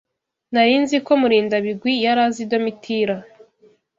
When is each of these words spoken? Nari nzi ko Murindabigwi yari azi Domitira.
Nari 0.53 0.75
nzi 0.83 0.97
ko 1.05 1.11
Murindabigwi 1.21 1.91
yari 2.05 2.21
azi 2.27 2.43
Domitira. 2.51 3.15